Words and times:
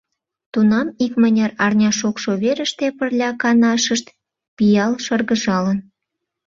Тунам 0.51 0.87
икмыняр 1.05 1.51
арня 1.65 1.91
шокшо 1.99 2.31
верыште 2.43 2.85
пырля 2.97 3.29
канашышт 3.41 4.05
пиал 4.55 4.93
шыргыжалын. 5.05 5.79